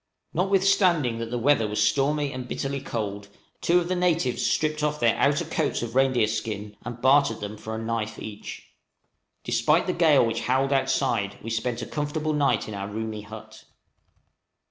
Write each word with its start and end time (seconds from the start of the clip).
Notwithstanding 0.33 1.19
that 1.19 1.29
the 1.29 1.37
weather 1.37 1.67
was 1.67 1.79
now 1.79 1.83
stormy 1.83 2.33
and 2.33 2.47
bitterly 2.47 2.79
cold, 2.81 3.27
two 3.61 3.77
of 3.79 3.87
the 3.87 3.95
natives 3.95 4.43
stripped 4.43 4.81
off 4.81 4.99
their 4.99 5.15
outer 5.15 5.45
coats 5.45 5.83
of 5.83 5.93
reindeer 5.93 6.25
skin 6.25 6.75
and 6.83 6.99
bartered 6.99 7.39
them 7.39 7.55
for 7.55 7.75
a 7.75 7.77
knife 7.77 8.17
each. 8.17 8.69
Despite 9.43 9.85
the 9.85 9.93
gale 9.93 10.25
which 10.25 10.41
howled 10.41 10.73
outside, 10.73 11.37
we 11.43 11.51
spent 11.51 11.83
a 11.83 11.85
comfortable 11.85 12.33
night 12.33 12.67
in 12.67 12.73
our 12.73 12.87
roomy 12.87 13.21
hut. 13.21 13.65